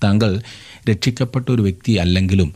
[0.03, 0.43] താങ്കൾ
[0.91, 2.55] രക്ഷിക്കപ്പെട്ട ഒരു വ്യക്തി അല്ലെങ്കിലും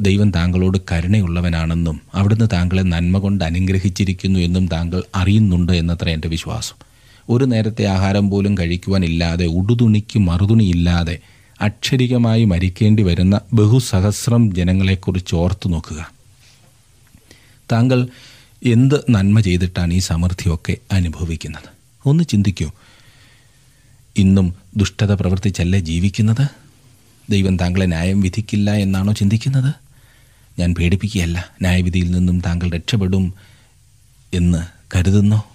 [0.00, 6.74] ദൈവം താങ്കളോട് കരുണയുള്ളവനാണെന്നും അവിടുന്ന് താങ്കളെ നന്മ കൊണ്ട് അനുഗ്രഹിച്ചിരിക്കുന്നു എന്നും താങ്കൾ അറിയുന്നുണ്ട് എന്നത്ര എന്റെ വിശ്വാസം.
[7.28, 11.18] ഒരു നേരത്തെ ആഹാരം പോലും കഴിക്കുവാനില്ലാതെ ഉടുതുണിക്ക് മറുതുണിയില്ലാതെ
[11.60, 16.12] അക്ഷരികമായി മരിക്കേണ്ടി വരുന്ന ബഹുസഹസ്രം ജനങ്ങളെക്കുറിച്ച് ഓർത്തു നോക്കുക.
[17.72, 18.08] താങ്കൾ
[18.64, 21.68] എന്ത് നന്മ ചെയ്തിട്ടാണ് ഈ സമൃദ്ധിയൊക്കെ അനുഭവിക്കുന്നത്?
[22.06, 22.70] ഒന്ന് ചിന്തിക്കൂ.
[24.16, 26.67] ഇന്നും ദുഷ്ടത പ്രവർത്തിച്ചല്ലേ ജീവിക്കുന്നത്?
[27.30, 29.74] ദൈവം താങ്കളെ ന്യായം വിധിക്കില്ല എന്നാണോ ചിന്തിക്കുന്നത്?
[30.60, 31.50] ഞാൻ പേടിപ്പിക്കുകയല്ല.
[31.60, 33.34] ന്യായവിധിയിൽ നിന്നും താങ്കൾ രക്ഷപ്പെടും
[34.34, 34.66] എന്ന്
[34.96, 35.46] കരുതുന്നോ.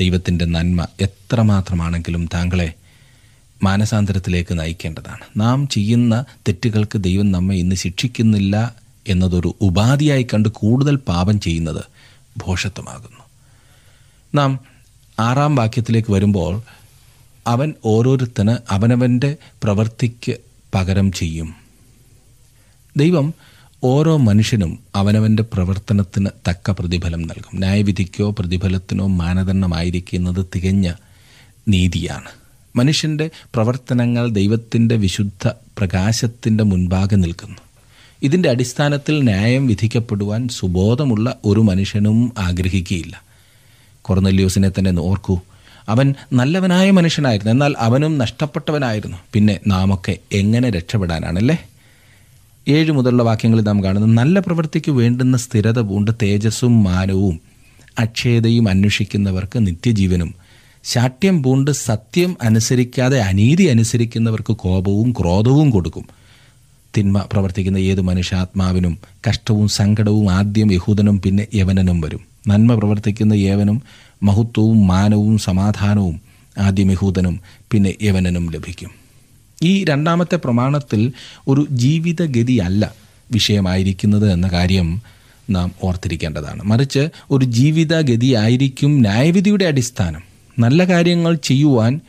[0.00, 2.72] ദൈവത്തിന്റെ നന്മ എത്രമാത്രമാണെങ്കിലും താങ്കളെ
[3.62, 5.20] മാനസാന്തരത്തിലേക്ക് നയിക്കേണ്ടതാണ്.
[5.36, 8.74] നാം ചെയ്യുന്ന തെറ്റുകൾക്ക് ദൈവം നമ്മെ ഇന്ന് ശിക്ഷിക്കുന്നില്ല
[9.08, 11.84] എന്നതൊരു ഉപാധിയായി കണ്ട് കൂടുതൽ പാപം ചെയ്യുന്നത്
[12.36, 13.24] ഭോഷത്വമാകുന്നു.
[14.34, 14.60] നാം
[15.20, 16.62] ആറാം വാക്യത്തിലേക്ക് വരുമ്പോൾ
[17.46, 20.36] അവൻ ഓരോരുത്തന് അവനവന്റെ പ്രവൃത്തിക്ക്
[20.74, 21.54] പകരം ചെയ്യും.
[22.96, 23.34] ദൈവം
[23.84, 27.58] ഓരോ മനുഷ്യനും അവനവന്റെ പ്രവർത്തനത്തിന് തക്ക പ്രതിഫലം നൽകും.
[27.58, 30.92] ന്യായവിധിക്കോ പ്രതിഫലത്തിനോ മാനദണ്ഡമായിരിക്കുന്നത് തികഞ്ഞ
[31.68, 32.28] നീതിയാണ്.
[32.76, 37.56] മനുഷ്യന്റെ പ്രവർത്തനങ്ങൾ ദൈവത്തിന്റെ വിശുദ്ധ പ്രകാശത്തിന്റെ മുൻപാകെ നിൽക്കുന്നു.
[38.22, 43.22] ഇതിന്റെ അടിസ്ഥാനത്തിൽ ന്യായം വിധിക്കപ്പെടുവാൻ സുബോധമുള്ള ഒരു മനുഷ്യനും ആഗ്രഹിക്കുകയില്ല.
[44.02, 45.40] കൊർന്നല്യോസിനെ തന്നെ ഓർക്കൂ.
[45.88, 47.52] അവൻ നല്ലവനായ മനുഷ്യനായിരുന്നു.
[47.52, 49.16] എന്നാൽ അവനും നഷ്ടപ്പെട്ടവനായിരുന്നു.
[49.32, 51.58] പിന്നെ നാമൊക്കെ എങ്ങനെ രക്ഷപ്പെടാനാണല്ലേ?
[52.68, 57.40] ഏഴ് മുതലുള്ള വാക്യങ്ങളിൽ നാം കാണുന്നത് നല്ല പ്രവൃത്തിക്ക് വേണ്ടുന്ന സ്ഥിരത പൂണ്ട് തേജസ്സും മാനവും
[57.98, 60.34] അക്ഷയതയും അന്വേഷിക്കുന്നവർക്ക് നിത്യജീവനും.
[60.84, 66.04] ശാഠ്യം പൂണ്ട് സത്യം അനുസരിക്കാതെ അനീതി അനുസരിക്കുന്നവർക്ക് കോപവും ക്രോധവും കൊടുക്കും.
[66.96, 72.20] തിന്മ പ്രവർത്തിക്കുന്ന ഏത് മനുഷ്യാത്മാവിനും കഷ്ടവും സങ്കടവും ആദ്യം യഹൂദനും പിന്നെ യവനനും വരും.
[72.48, 73.82] നന്മ പ്രവർത്തിക്കുന്ന ഏവനും
[74.22, 76.20] മഹത്വവും മാനവും സമാധാനവും
[76.58, 76.90] ആദ്യം
[77.70, 78.90] പിന്നെ യവനനും ലഭിക്കും.
[79.62, 81.12] ഈ രണ്ടാമത്തെ പ്രമാണത്തിൽ
[81.48, 82.94] ഒരു ജീവിതഗതിയല്ല
[83.32, 85.02] വിഷയമായിരിക്കുന്നത് എന്ന കാര്യം
[85.50, 86.62] നാം ഓർത്തിരിക്കേണ്ടതാണ്.
[86.62, 90.20] മറിച്ച് ഒരു ജീവിതഗതിയായിരിക്കും ന്യായവിധിയുടെ അടിസ്ഥാനം.
[90.58, 92.00] നല്ല കാര്യങ്ങൾ ചെയ്യുവാൻ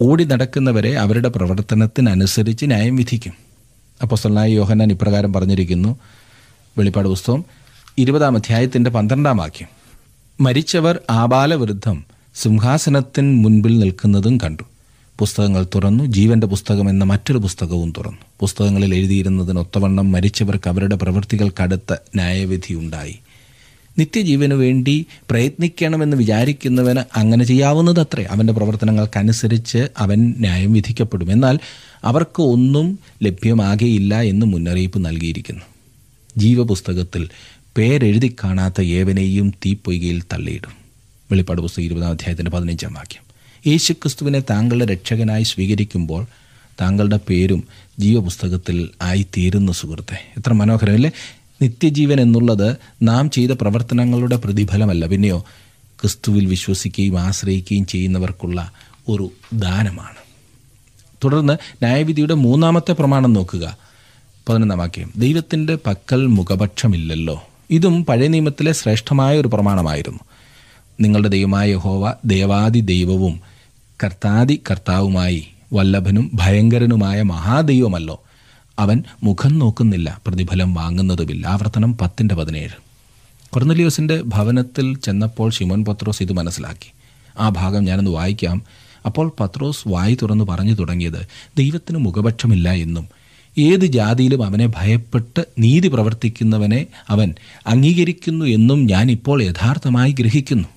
[0.00, 3.30] ഓടി നടക്കുന്നവരെ അവരുടെ പ്രവർത്തനത്തിനനുസരിച്ച് ന്യായം വിധിക്കും.
[3.30, 5.98] അപ്പോൾ അപ്പോസ്തലനായ യോഹന്നാൻ ഇപ്രകാരം പറഞ്ഞിരിക്കുന്നു.
[6.78, 7.44] വെളിപ്പാട് പുസ്തകം
[7.98, 9.68] ഇരുപതാം അധ്യായത്തിന്റെ പന്ത്രണ്ടാം വാക്യം.
[10.40, 14.62] മരിച്ചവർ ആബാലവൃദ്ധം സിംഹാസനത്തിന് മുൻപിൽ നിൽക്കുന്നതും കണ്ടു.
[15.18, 18.18] പുസ്തകങ്ങൾ തുറന്നു ജീവന്റെ പുസ്തകം എന്ന മറ്റൊരു പുസ്തകവും തുറന്നു.
[18.40, 23.18] പുസ്തകങ്ങളിൽ എഴുതിയിരുന്നതിനൊത്തവണ്ണം മരിച്ചവർക്ക് അവരുടെ പ്രവൃത്തികൾക്കടുത്ത ന്യായവിധിയുണ്ടായി
[23.98, 31.32] നിത്യജീവന് വേണ്ടി പ്രയത്നിക്കണമെന്ന് വിചാരിക്കുന്നവന് അങ്ങനെ ചെയ്യാവുന്നത് അത്രേ അവന്റെ പ്രവർത്തനങ്ങൾക്കനുസരിച്ച് അവൻ ന്യായം വിധിക്കപ്പെടും.
[31.32, 31.58] എന്നാൽ
[32.04, 35.64] അവർക്ക് ഒന്നും ലഭ്യമാകെയില്ല എന്ന് മുന്നറിയിപ്പ് നൽകിയിരിക്കുന്നു.
[36.36, 37.28] ജീവപുസ്തകത്തിൽ
[37.76, 40.72] പേരെഴുതി കാണാത്ത ഏവനെയും തീപ്പൊയ്കയിൽ തള്ളിയിടും.
[41.30, 43.22] വെളിപ്പാട് പുസ്തകം ഇരുപതാം അധ്യായത്തിന്റെ പതിനഞ്ചാം വാക്യം.
[43.66, 46.26] യേശുക്രിസ്തുവിനെ താങ്കളുടെ രക്ഷകനായി സ്വീകരിക്കുമ്പോൾ
[46.80, 47.64] താങ്കളുടെ പേരും
[47.98, 50.32] ജീവപുസ്തകത്തിൽ ആയിത്തീരുന്നു സുഹൃത്തെ.
[50.36, 51.10] എത്ര മനോഹരമല്ലേ?
[51.62, 55.06] നിത്യജീവൻ എന്നുള്ളത് നാം ചെയ്ത പ്രവർത്തനങ്ങളുടെ പ്രതിഫലമല്ല.
[55.06, 55.46] പിന്നെയോ
[56.00, 58.72] ക്രിസ്തുവിൽ വിശ്വസിക്കുകയും ആശ്രയിക്കുകയും ചെയ്യുന്നവർക്കുള്ള
[59.08, 60.16] ഒരു ദാനമാണ്.
[61.24, 63.76] തുടർന്ന് ന്യായവിധിയുടെ മൂന്നാമത്തെ പ്രമാണം നോക്കുക.
[64.48, 65.12] പതിനൊന്നാം വാക്യം.
[65.16, 67.48] ദൈവത്തിന്റെ പക്കൽ മുഖപക്ഷമില്ലല്ലോ.
[67.70, 70.20] ഇതും പഴയ നിയമത്തിലെ ശ്രേഷ്ഠമായ ഒരു പ്രമാണമായിരുന്നു.
[71.00, 73.40] നിങ്ങളുടെ ദൈവമായ യഹോവ ദേവാദി ദൈവവും
[74.04, 78.22] കർത്താദി കർത്താവുമായി വല്ലഭനും ഭയങ്കരനുമായ മഹാദൈവമല്ലോ.
[78.78, 81.46] അവൻ മുഖം നോക്കുന്നില്ല പ്രതിഫലം വാങ്ങുന്നതുമില്ല.
[81.46, 82.82] ആവർത്തനം പത്തിന്റെ പതിനേഴ്.
[83.50, 86.92] കൊർന്നലിയോസിന്റെ ഭവനത്തിൽ ചെന്നപ്പോൾ ശിമോൻ പത്രോസ് ഇത് മനസ്സിലാക്കി.
[87.40, 88.62] ആ ഭാഗം ഞാനൊന്ന് വായിക്കാം.
[89.06, 91.26] അപ്പോൾ പത്രോസ് വായി തുറന്ന് പറഞ്ഞു തുടങ്ങിയത്
[91.58, 93.08] ദൈവത്തിന് മുഖപക്ഷമില്ല എന്നും
[93.58, 97.34] ഏത് ജാതിയിലും അവനെ ഭയപ്പെട്ട് നീതി പ്രവർത്തിക്കുന്നവനെ അവൻ
[97.66, 100.68] അംഗീകരിക്കുന്നു എന്നും ഞാൻ ഇപ്പോൾ യഥാർത്ഥമായി ഗ്രഹിക്കുന്നു.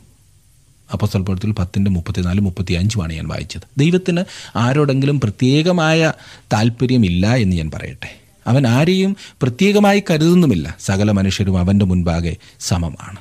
[0.94, 3.62] അപ്പസ്വൽപ്പത്തിൽ പത്തിന്റെ മുപ്പത്തിനാല് മുപ്പത്തി അഞ്ചുമാണ് ഞാൻ വായിച്ചത്.
[3.78, 4.24] ദൈവത്തിന്
[4.56, 6.14] ആരോടെങ്കിലും പ്രത്യേകമായ
[6.54, 8.20] താല്പര്യമില്ല എന്ന് ഞാൻ പറയട്ടെ.
[8.48, 10.78] അവൻ ആരെയും പ്രത്യേകമായി കരുതുന്നുമില്ല.
[10.80, 13.18] സകല മനുഷ്യരും അവന്റെ മുൻപാകെ സമമാണ്.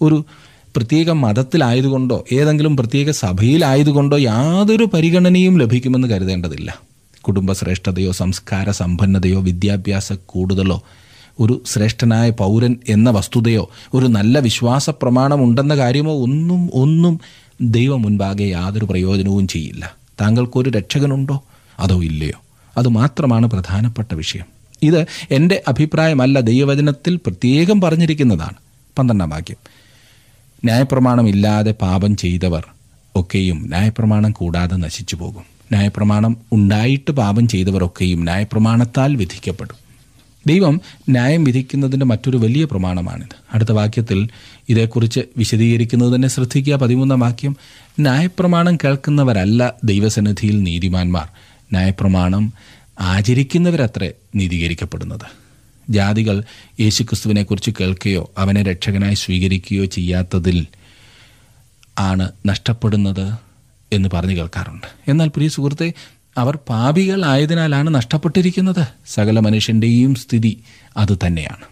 [0.00, 0.24] ഒരു
[0.76, 6.91] പ്രത്യേക മതത്തിലായതുകൊണ്ടോ ഏതെങ്കിലും പ്രത്യേക സഭയിലായതുകൊണ്ടോ യാതൊരു പരിഗണനയും ലഭിക്കുമെന്ന് കരുതേണ്ടതില്ല.
[7.22, 10.82] കുടുംബശ്രേഷ്ഠതയോ സംസ്കാര സമ്പന്നതയോ വിദ്യാഭ്യാസ കൂടുതലോ
[11.40, 17.20] ഒരു ശ്രേഷ്ഠനായ പൗരൻ എന്ന വസ്തുതയോ ഒരു നല്ല വിശ്വാസ പ്രമാണമുണ്ടെന്ന കാര്യമോ ഒന്നും ഒന്നും
[17.60, 19.94] ദൈവം മുൻപാകെ യാതൊരു പ്രയോജനവും ചെയ്യില്ല.
[20.20, 21.44] താങ്കൾക്കൊരു രക്ഷകനുണ്ടോ?
[21.80, 22.42] അതോ ഇല്ലയോ?
[22.78, 24.44] അതുമാത്രമാണ് പ്രധാനപ്പെട്ട വിഷയം.
[24.82, 28.54] ഇത് എന്റെ അഭിപ്രായമല്ല ദൈവവചനത്തിൽ പ്രത്യേകം പറഞ്ഞിരിക്കുന്നതാണ്.
[28.98, 29.56] പന്ത്രണ്ടാം വാക്യം.
[30.64, 32.64] ന്യായപ്രമാണമില്ലാതെ പാപം ചെയ്തവർ
[33.14, 39.82] ഒക്കെയും ന്യായപ്രമാണം കൂടാതെ നശിച്ചു പോകും ന്യായപ്രമാണം ഉണ്ടായിട്ട് പാപം ചെയ്തവരൊക്കെയും ന്യായപ്രമാണത്താൽ വിധിക്കപ്പെടും.
[40.46, 43.36] ദൈവം ന്യായം വിധിക്കുന്നതിന്റെ മറ്റൊരു വലിയ പ്രമാണമാണിത്.
[43.54, 44.28] അടുത്ത വാക്യത്തിൽ
[44.68, 46.74] ഇതേക്കുറിച്ച് വിശദീകരിക്കുന്നത് തന്നെ ശ്രദ്ധിക്കുക.
[46.74, 47.56] പതിമൂന്നാം വാക്യം
[48.00, 51.28] ന്യായപ്രമാണം കേൾക്കുന്നവരല്ല ദൈവസന്നിധിയിൽ നീതിമാന്മാർ.
[51.72, 52.52] ന്യായപ്രമാണം
[53.00, 55.42] ആചരിക്കുന്നവരത്രേ നീതീകരിക്കപ്പെടുന്നത്.
[55.90, 56.42] ജാതികൾ
[56.80, 60.66] യേശുക്രിസ്തുവിനെക്കുറിച്ച് കേൾക്കുകയോ അവനെ രക്ഷകനായി സ്വീകരിക്കുകയോ ചെയ്യാത്തതിൽ
[61.98, 63.51] ആണ് നഷ്ടപ്പെടുന്നത്.
[63.92, 65.10] എന്ന് പറഞ്ഞു കേൾക്കാറുണ്ട്.
[65.10, 65.92] എന്നാൽ പ്രിയ സുഹൃത്തെ
[66.38, 68.86] അവർ പാപികളായതിനാലാണ് നഷ്ടപ്പെട്ടിരിക്കുന്നത്.
[69.06, 70.62] സകല മനുഷ്യന്റെയും സ്ഥിതി
[70.96, 71.64] അത് തന്നെയാണ്.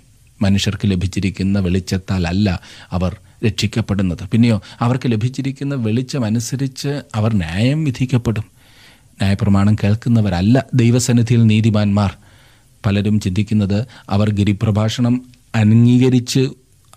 [0.42, 4.28] മനുഷ്യർക്ക് ലഭിച്ചിരിക്കുന്ന വെളിച്ചത്താലല്ല അവർ രക്ഷിക്കപ്പെടുന്നത്.
[4.32, 8.44] പിന്നെയോ അവർക്ക് ലഭിച്ചിരിക്കുന്ന വെളിച്ചമനുസരിച്ച് അവർ ന്യായം വിധിക്കപ്പെടും.
[9.12, 12.14] ന്യായപ്രമാണം കേൾക്കുന്നവരല്ല ദൈവസന്നിധിയിൽ നീതിമാന്മാർ.
[12.86, 16.48] പലരും ചിന്തിക്കുന്നത് അവർ ഗിരിപ്രഭാഷണം അംഗീകരിച്ച്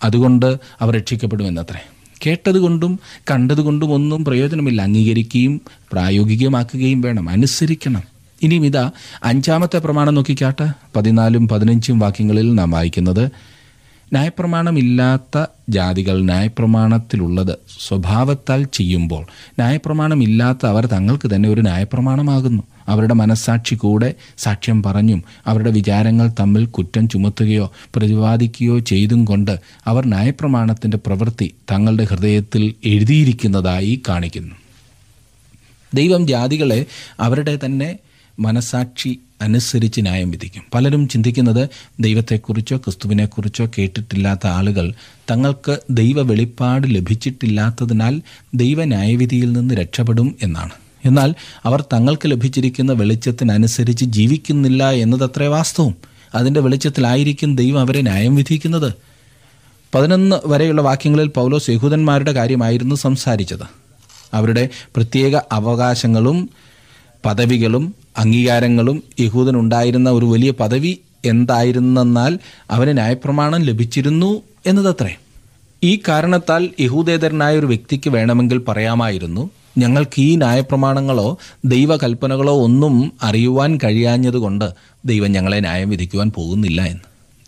[0.04, 1.93] അതുകൊണ്ട് അവർ രക്ഷിക്കപ്പെടുമെന്നത്രേ.
[2.26, 4.82] കേട്ടതുകൊണ്ടും കണ്ടതുകൊണ്ടും ഒന്നും പ്രയോജനമില്ല.
[4.82, 5.60] അംഗീകരിക്കുകയും
[5.92, 7.28] പ്രായോഗികമാക്കുകയും വേണം.
[7.28, 8.02] അനുസരിക്കണം.
[8.42, 8.90] ഇനിയും ഇതാ
[9.24, 10.72] അഞ്ചാമത്തെ പ്രമാണം നോക്കിക്കാട്ടെ.
[10.96, 13.24] പതിനാലും പതിനഞ്ചും വാക്യങ്ങളിൽ നാം വായിക്കുന്നത്
[14.12, 17.54] ന്യായപ്രമാണമില്ലാത്ത ജാതികൾ ന്യായപ്രമാണത്തിലുള്ളത്
[17.88, 22.62] സ്വഭാവത്താൽ ചെയ്യുമ്പോൾ ന്യായപ്രമാണമില്ലാത്ത അവർ തങ്ങൾക്ക് തന്നെ ഒരു ന്യായപ്രമാണമാകുന്നു.
[22.88, 30.96] അവരുടെ മനസ്സാക്ഷി കൂടെ സാക്ഷ്യം പറഞ്ഞും അവരുടെ വിചാരങ്ങൾ തമ്മിൽ കുറ്റം ചുമത്തുകയോ പ്രതിപാദിക്കുകയോ ചെയ്തും കൊണ്ട് അവർ ന്യായപ്രമാണത്തിന്റെ
[30.96, 34.54] പ്രവൃത്തി തങ്ങളുടെ ഹൃദയത്തിൽ എഴുതിയിരിക്കുന്നതായി കാണിക്കുന്നു.
[35.94, 36.86] ദൈവം ജാതികളെ
[37.20, 37.98] അവരുടെ തന്നെ
[38.40, 40.62] മനസാക്ഷി അനുസരിച്ച് ന്യായം വിധിക്കും.
[40.74, 41.68] പലരും ചിന്തിക്കുന്നത്
[42.00, 44.92] ദൈവത്തെക്കുറിച്ചോ ക്രിസ്തുവിനെക്കുറിച്ചോ കേട്ടിട്ടില്ലാത്ത ആളുകൾ
[45.30, 48.20] തങ്ങൾക്ക് ദൈവ വെളിപ്പാട് ലഭിച്ചിട്ടില്ലാത്തതിനാൽ
[48.54, 50.83] ദൈവ ന്യായവിധിയിൽ നിന്ന് രക്ഷപ്പെടും എന്നാണ്.
[51.04, 55.94] എന്നാൽ അവർ തങ്ങൾക്ക് ലഭിച്ചിരിക്കുന്ന വെളിച്ചത്തിനനുസരിച്ച് ജീവിക്കുന്നില്ല എന്നതത്രേ വാസ്തവം.
[56.34, 58.92] അതിന്റെ വെളിച്ചത്തിലായിരിക്കും ദൈവം അവരെ ന്യായം വിധിക്കുന്നത്.
[59.94, 63.62] പതിനൊന്ന് വരെയുള്ള വാക്യങ്ങളിൽ പൗലോസ് യഹൂദന്മാരുടെ കാര്യമായിരുന്നു സംസാരിച്ചത്.
[64.34, 66.50] അവരുടെ പ്രത്യേക അവകാശങ്ങളും
[67.26, 72.38] പദവികളും അംഗീകാരങ്ങളും യഹൂദനുണ്ടായിരുന്ന ഒരു വലിയ പദവി എന്തായിരുന്നെന്നാൽ
[72.70, 75.16] അവന് ന്യായപ്രമാണം ലഭിച്ചിരുന്നു എന്നതത്രേ.
[75.82, 84.70] ഈ കാരണത്താൽ യഹൂദേതരനായ ഒരു വ്യക്തിക്ക് വേണമെങ്കിൽ പറയാമായിരുന്നു ഞങ്ങൾക്ക് ഈ ന്യായപ്രമാണങ്ങളോ ദൈവകൽപ്പനകളോ ഒന്നും അറിയുവാൻ കഴിയാഞ്ഞതുകൊണ്ട്
[85.04, 87.00] ദൈവം ഞങ്ങളെ ന്യായം വിധിക്കുവാൻ പോകുന്നില്ല എന്ന്.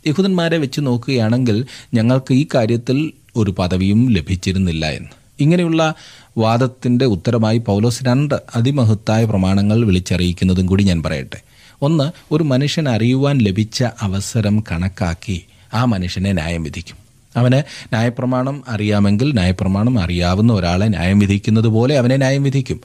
[0.08, 5.08] യഹൂദന്മാരെ വെച്ച് നോക്കുകയാണെങ്കിൽ ഞങ്ങൾക്ക് ഈ കാര്യത്തിൽ ഒരു പദവിയും ലഭിച്ചിരുന്നില്ല എന്ന്.
[5.40, 5.94] ഇങ്ങനെയുള്ള
[6.38, 11.42] വാദത്തിന്റെ ഉത്തരമായി പൗലോസ് രണ്ട് അതിമഹത്തായ പ്രമാണങ്ങൾ വിളിച്ചറിയിക്കുന്നതും കൂടി ഞാൻ പറയട്ടെ.
[11.82, 17.05] ഒന്ന് ഒരു മനുഷ്യൻ അറിയുവാൻ ലഭിച്ച അവസരം കണക്കാക്കി ആ മനുഷ്യനെ ന്യായം വിധിക്കും.
[17.36, 22.80] അവന് ന്യായപ്രമാണം അറിയാമെങ്കിൽ ന്യായപ്രമാണം അറിയാവുന്ന ഒരാളെ ന്യായം വിധിക്കുന്നത് പോലെ അവനെ ന്യായം വിധിക്കും.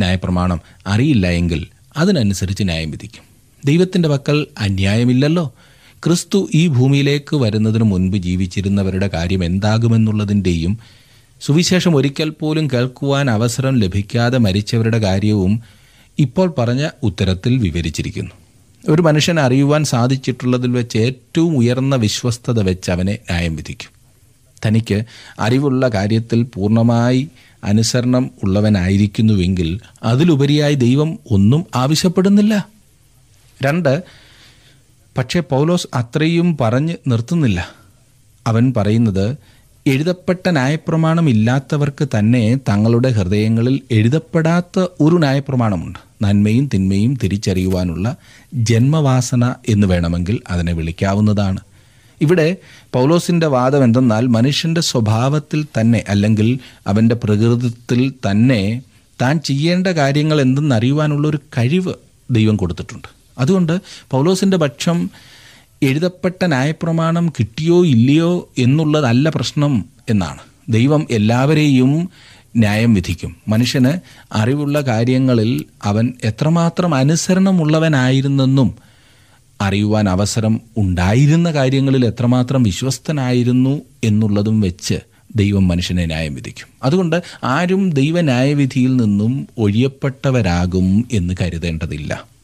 [0.00, 3.22] ന്യായപ്രമാണം അറിയില്ല എങ്കിൽ അതിനനുസരിച്ച് ന്യായം വിധിക്കും.
[3.64, 5.54] ദൈവത്തിന്റെ പക്കൽ അന്യായമില്ലല്ലോ.
[6.06, 10.78] ക്രിസ്തു ഈ ഭൂമിയിലേക്ക് വരുന്നതിന് മുൻപ് ജീവിച്ചിരുന്നവരുടെ കാര്യം എന്താകുമെന്നുള്ളതിന്റെയും
[11.40, 15.62] സുവിശേഷം ഒരിക്കൽ പോലും കേൾക്കുവാൻ അവസരം ലഭിക്കാതെ മരിച്ചവരുടെ കാര്യവും
[16.18, 18.30] ഇപ്പോൾ പറഞ്ഞ ഉത്തരത്തിൽ വിവരിച്ചിരിക്കുന്നു.
[18.88, 23.90] ഒരു മനുഷ്യൻ അറിയുവാൻ സാധിച്ചിട്ടുള്ളതിൽ വെച്ച് ഏറ്റവും ഉയർന്ന വിശ്വസ്തത വെച്ച് അവനെ ന്യായം വിധിക്കും.
[24.66, 25.02] തനിക്ക്
[25.40, 27.28] അറിവുള്ള കാര്യത്തിൽ പൂർണമായി
[27.64, 32.68] അനുസരണം ഉള്ളവനായിരിക്കുന്നുവെങ്കിൽ അതിലുപരിയായി ദൈവം ഒന്നും ആവശ്യപ്പെടുന്നില്ല.
[33.64, 34.02] രണ്ട്
[35.18, 37.68] പക്ഷേ പൗലോസ് അത്രയും പറഞ്ഞ് നിർത്തുന്നില്ല.
[38.46, 39.36] അവൻ പറയുന്നത്
[39.88, 45.98] എഴുതപ്പെട്ട ന്യായപ്രമാണം ഇല്ലാത്തവർക്ക് തന്നെ തങ്ങളുടെ ഹൃദയങ്ങളിൽ എഴുതപ്പെടാത്ത ഒരു ന്യായപ്രമാണമുണ്ട്.
[46.22, 48.16] നന്മയും തിന്മയും തിരിച്ചറിയുവാനുള്ള
[48.54, 51.60] ജന്മവാസന എന്ന് വേണമെങ്കിൽ അതിനെ വിളിക്കാവുന്നതാണ്.
[52.20, 52.56] ഇവിടെ
[52.92, 58.82] പൗലോസിന്റെ വാദം എന്തെന്നാൽ മനുഷ്യന്റെ സ്വഭാവത്തിൽ തന്നെ അല്ലെങ്കിൽ അവന്റെ പ്രകൃതത്തിൽ തന്നെ
[59.22, 61.94] താൻ ചെയ്യേണ്ട കാര്യങ്ങൾ എന്തെന്നറിയുവാനുള്ള ഒരു കഴിവ്
[62.30, 63.08] ദൈവം കൊടുത്തിട്ടുണ്ട്.
[63.38, 65.10] അതുകൊണ്ട് പൗലോസിന്റെ പക്ഷം
[65.82, 70.38] എഴുതപ്പെട്ട ന്യായപ്രമാണം കിട്ടിയോ ഇല്ലയോ എന്നുള്ളതല്ല പ്രശ്നം എന്നാണ്.
[70.68, 72.08] ദൈവം എല്ലാവരെയും
[72.56, 73.36] ന്യായം വിധിക്കും.
[73.48, 73.92] മനുഷ്യന്
[74.32, 78.74] അറിവുള്ള കാര്യങ്ങളിൽ അവൻ എത്രമാത്രം അനുസരണമുള്ളവനായിരുന്നെന്നും
[79.60, 84.94] അറിയുവാൻ അവസരം ഉണ്ടായിരുന്ന കാര്യങ്ങളിൽ എത്രമാത്രം വിശ്വസ്തനായിരുന്നു എന്നുള്ളതും വെച്ച്
[85.36, 86.68] ദൈവം മനുഷ്യനെ ന്യായം വിധിക്കും.
[86.82, 92.37] അതുകൊണ്ട് ആരും ദൈവ ന്യായവിധിയിൽ നിന്നും ഒഴിയപ്പെട്ടവരാകും എന്ന് കരുതേണ്ടതില്ല.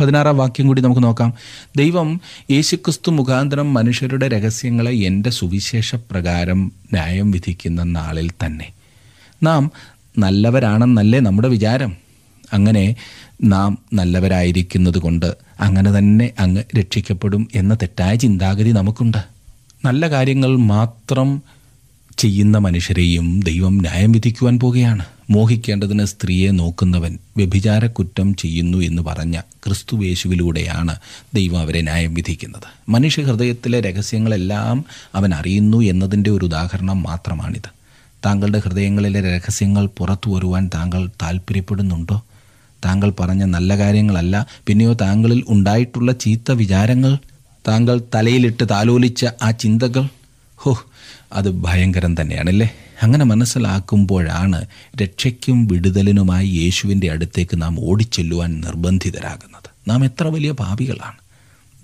[0.00, 1.34] പതിനാറാം വാക്യം കൂടി നമുക്ക് നോക്കാം.
[1.76, 8.72] ദൈവം യേശുക്രിസ്തു മുഖാന്തരം മനുഷ്യരുടെ രഹസ്യങ്ങളെ എന്റെ സുവിശേഷ പ്രകാരം ന്യായം വിധിക്കുന്ന നാളിൽ തന്നെ.
[9.42, 9.70] നാം
[10.18, 11.96] നല്ലവരാണെന്നല്ലേ നമ്മുടെ വിചാരം?
[12.52, 12.96] അങ്ങനെ
[13.42, 19.18] നാം നല്ലവരായിരിക്കുന്നത് കൊണ്ട് അങ്ങനെ തന്നെ അങ്ങ് രക്ഷിക്കപ്പെടും എന്ന തെറ്റായ ചിന്താഗതി നമുക്കുണ്ട്.
[19.84, 21.42] നല്ല കാര്യങ്ങൾ മാത്രം
[22.18, 30.96] ചെയ്യുന്ന മനുഷ്യരെയും ദൈവം ന്യായം വിധിക്കുവാൻ പോകുകയാണ് മോഹിക്കേണ്ടതിന് സ്ത്രീയെ നോക്കുന്നവൻ വ്യഭിചാരക്കുറ്റം ചെയ്യുന്നു എന്ന് പറഞ്ഞ ക്രിസ്തുവേശുവിലൂടെയാണ്
[31.34, 32.90] ദൈവം അവരെ ന്യായം വിധിക്കുന്നത്.
[32.90, 34.84] മനുഷ്യ ഹൃദയത്തിലെ രഹസ്യങ്ങളെല്ലാം
[35.14, 37.70] അവൻ അറിയുന്നു എന്നതിന്റെ ഒരു ഉദാഹരണം മാത്രമാണിത്.
[38.26, 42.22] താങ്കളുടെ ഹൃദയങ്ങളിലെ രഹസ്യങ്ങൾ പുറത്തു വരുവാൻ താങ്കൾ താല്പര്യപ്പെടുന്നുണ്ടോ
[42.84, 47.18] താങ്കൾ പറഞ്ഞ നല്ല കാര്യങ്ങളല്ല പിന്നെയോ താങ്കളിൽ ഉണ്ടായിട്ടുള്ള ചീത്ത വിചാരങ്ങൾ?
[47.68, 50.08] താങ്കൾ തലയിലിട്ട് താലോലിച്ച ആ ചിന്തകൾ?
[50.56, 50.84] ഹോ
[51.32, 52.72] അത് ഭയങ്കരം തന്നെയാണല്ലേ?
[53.02, 54.66] അങ്ങനെ മനസ്സിലാക്കുമ്പോഴാണ്
[55.02, 59.90] രക്ഷയ്ക്കും വിടുതലിനുമായി യേശുവിന്റെ അടുത്തേക്ക് നാം ഓടിച്ചെല്ലുവാൻ നിർബന്ധിതരാകുന്നത്.
[59.90, 61.16] നാം എത്ര വലിയ പാപികളാണ്.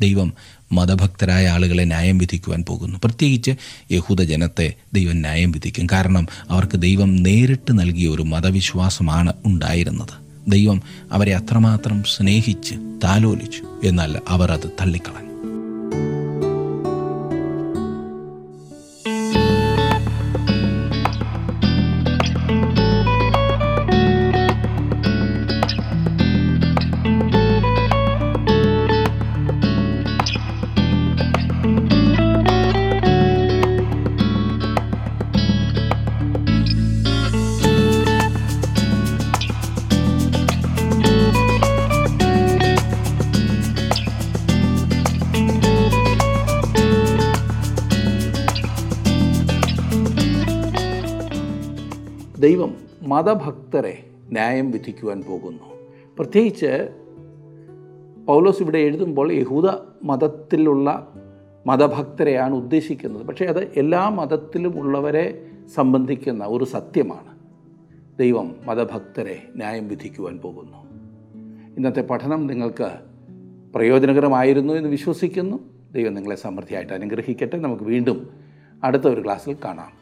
[0.00, 0.32] ദൈവം
[0.72, 2.98] മതഭക്തരായ ആളുകളെ ന്യായം വിധിക്കുവാൻ പോകുന്നു.
[3.04, 3.50] പ്രത്യേകിച്ച്
[3.92, 5.86] യഹൂദ ജനത്തെ ദൈവം ന്യായം വിധിക്കും.
[5.92, 10.30] കാരണം അവർക്ക് ദൈവം നേരിട്ട് നൽകിയ ഒരു മതവിശ്വാസമാണ് ഉണ്ടായിരുന്നത്.
[10.48, 12.74] ദൈവം അവരെ അത്രമാത്രം സ്നേഹിച്ച്
[13.04, 13.80] താലോലിച്ചു.
[13.84, 15.30] എന്നാൽ അവർ അത് തള്ളിക്കളഞ്ഞു.
[52.40, 55.62] ദൈവം മതഭക്തരെ ന്യായം വിധിക്കുവാൻ പോകുന്നു.
[56.18, 56.88] പ്രത്യേകിച്ച്
[58.26, 59.66] പൗലോസ് ഇവിടെ എഴുതുമ്പോൾ യഹൂദ
[60.04, 61.12] മതത്തിലുള്ള
[61.66, 63.26] മതഭക്തരെയാണ് ഉദ്ദേശിക്കുന്നത്.
[63.26, 67.38] പക്ഷേ അത് എല്ലാ മതത്തിലും ഉള്ളവരെ സംബന്ധിക്കുന്ന ഒരു സത്യമാണ്.
[68.18, 70.78] ദൈവം മതഭക്തരെ ന്യായം വിധിക്കുവാൻ പോകുന്നു.
[71.76, 73.09] ഇന്നത്തെ പഠനം നിങ്ങൾക്ക്
[73.74, 75.60] പ്രയോജനകരമായിരുന്നു എന്ന് വിശ്വസിക്കുന്നു.
[75.92, 77.56] ദൈവം നിങ്ങളെ സമൃദ്ധിയായിട്ട് അനുഗ്രഹിക്കട്ടെ.
[77.56, 78.30] നമുക്ക് വീണ്ടും
[78.84, 80.00] അടുത്ത ഒരു ക്ലാസ്സിൽ കാണാം.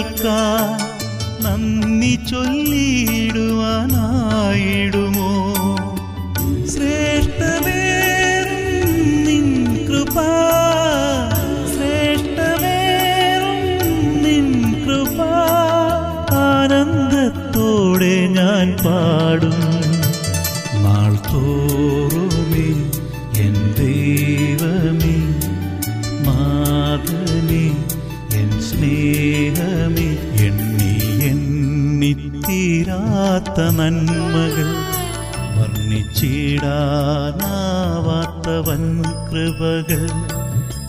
[0.00, 0.36] നന്മകൾക്കാ
[34.33, 34.69] മകൾ
[35.55, 36.43] വർണിച്ചിടാനാവാത്തവൻ
[39.29, 40.03] കൃപകൾ